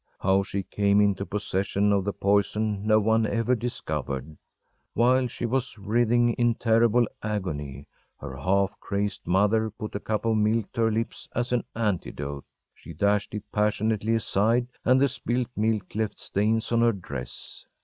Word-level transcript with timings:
How 0.19 0.41
she 0.41 0.63
came 0.63 0.99
into 0.99 1.27
possession 1.27 1.93
of 1.93 2.05
the 2.05 2.11
poison 2.11 2.87
no 2.87 2.99
one 2.99 3.27
ever 3.27 3.53
discovered. 3.53 4.35
While 4.95 5.27
she 5.27 5.45
was 5.45 5.77
writhing 5.77 6.33
in 6.39 6.55
terrible 6.55 7.05
agony 7.21 7.85
her 8.19 8.35
half 8.35 8.71
crazed 8.79 9.27
mother 9.27 9.69
put 9.69 9.93
a 9.93 9.99
cup 9.99 10.25
of 10.25 10.37
milk 10.37 10.71
to 10.71 10.81
her 10.81 10.91
lips 10.91 11.29
as 11.35 11.51
an 11.51 11.65
antidote. 11.75 12.45
She 12.73 12.95
dashed 12.95 13.35
it 13.35 13.43
passionately 13.51 14.15
aside 14.15 14.69
and 14.83 14.99
the 14.99 15.07
spilt 15.07 15.49
milk 15.55 15.93
left 15.93 16.19
stains 16.19 16.71
on 16.71 16.81
her 16.81 16.93
dress. 16.93 17.63